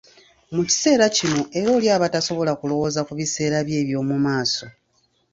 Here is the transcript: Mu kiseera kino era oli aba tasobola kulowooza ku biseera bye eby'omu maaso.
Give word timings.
Mu 0.55 0.61
kiseera 0.69 1.05
kino 1.17 1.41
era 1.57 1.69
oli 1.77 1.87
aba 1.95 2.07
tasobola 2.13 2.51
kulowooza 2.59 3.01
ku 3.07 3.13
biseera 3.19 3.57
bye 3.67 3.77
eby'omu 3.83 4.15
maaso. 4.25 4.65